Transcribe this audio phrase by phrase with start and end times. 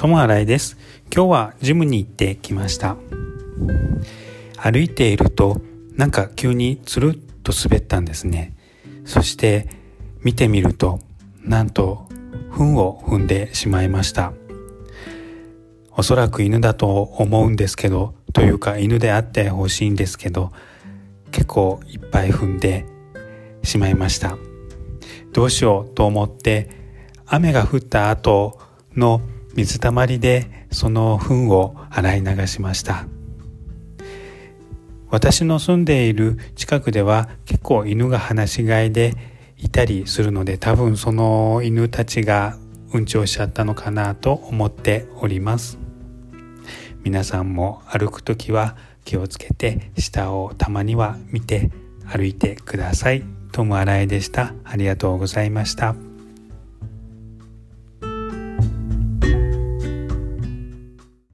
[0.00, 0.78] 友新井です。
[1.14, 2.96] 今日はジムに行ってきました。
[4.56, 5.60] 歩いていると
[5.94, 8.56] なんか急につるっと滑ったんですね。
[9.04, 9.68] そして
[10.22, 11.00] 見てみると
[11.44, 12.08] なんと
[12.50, 14.32] 糞を踏んでしまいました。
[15.94, 20.50] おそらく犬だと思うんですけどというか犬であってほしいんですけど
[21.30, 22.86] 結構いっぱい踏んで
[23.62, 24.38] しまいました。
[25.34, 26.70] どうしようと思って
[27.26, 28.58] 雨が降った後
[28.96, 29.20] の
[29.54, 33.06] 水たまりでその糞を洗い流しました
[35.08, 39.14] 私の住んでいる近くでは結構犬が放し飼いで
[39.56, 42.56] いたりするので多分その犬たちが
[42.92, 45.78] うんちをしちゃったのかなと思っております
[47.02, 51.70] 皆さんも歩く時は気をつけて下をたまには見て
[52.06, 53.22] 歩いてください。
[53.52, 54.54] トム・アラエでした。
[54.64, 56.09] ありがとうございました。